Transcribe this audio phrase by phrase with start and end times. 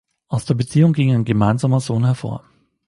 [0.29, 2.43] Aus der Beziehung ging ein gemeinsamer Sohn hervor.